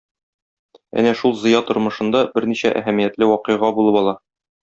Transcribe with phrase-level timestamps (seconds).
[1.01, 4.19] Әнә шул Зыя тормышында берничә әһәмиятле вакыйга булып ала.